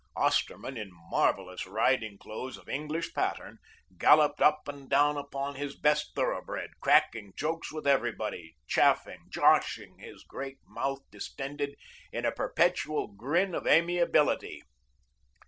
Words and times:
Osterman, 0.15 0.77
in 0.77 0.89
marvellous 1.11 1.67
riding 1.67 2.17
clothes 2.17 2.57
of 2.57 2.67
English 2.67 3.13
pattern, 3.13 3.59
galloped 3.99 4.41
up 4.41 4.67
and 4.67 4.89
down 4.89 5.15
upon 5.15 5.53
his 5.53 5.77
best 5.77 6.15
thoroughbred, 6.15 6.71
cracking 6.79 7.33
jokes 7.37 7.71
with 7.71 7.85
everybody, 7.85 8.55
chaffing, 8.65 9.21
joshing, 9.29 9.99
his 9.99 10.23
great 10.23 10.57
mouth 10.65 11.01
distended 11.11 11.75
in 12.11 12.25
a 12.25 12.31
perpetual 12.31 13.09
grin 13.09 13.53
of 13.53 13.67
amiability. 13.67 14.63